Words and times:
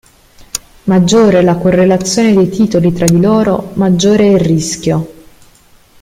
Maggiore 0.85 1.37
è 1.37 1.41
la 1.43 1.57
correlazione 1.57 2.33
dei 2.33 2.49
titoli 2.49 2.91
tra 2.91 3.05
di 3.05 3.21
loro, 3.21 3.69
maggiore 3.75 4.29
è 4.29 4.31
il 4.33 4.39
rischio. 4.39 5.07